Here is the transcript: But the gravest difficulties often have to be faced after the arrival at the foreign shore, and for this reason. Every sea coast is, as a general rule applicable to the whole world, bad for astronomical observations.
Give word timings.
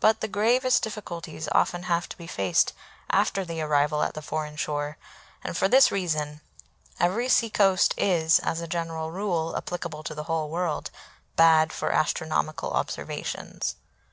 But 0.00 0.20
the 0.20 0.26
gravest 0.26 0.82
difficulties 0.82 1.48
often 1.52 1.84
have 1.84 2.08
to 2.08 2.18
be 2.18 2.26
faced 2.26 2.72
after 3.08 3.44
the 3.44 3.60
arrival 3.62 4.02
at 4.02 4.14
the 4.14 4.20
foreign 4.20 4.56
shore, 4.56 4.98
and 5.44 5.56
for 5.56 5.68
this 5.68 5.92
reason. 5.92 6.40
Every 6.98 7.28
sea 7.28 7.50
coast 7.50 7.94
is, 7.96 8.40
as 8.40 8.60
a 8.60 8.66
general 8.66 9.12
rule 9.12 9.54
applicable 9.56 10.02
to 10.02 10.14
the 10.16 10.24
whole 10.24 10.50
world, 10.50 10.90
bad 11.36 11.72
for 11.72 11.92
astronomical 11.92 12.72
observations. 12.72 13.76